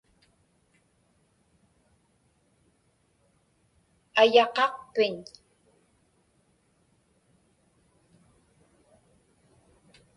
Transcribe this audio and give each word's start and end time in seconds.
Ayaqaqpiñ? 4.21 5.15